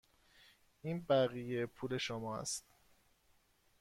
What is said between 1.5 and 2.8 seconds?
پول شما است.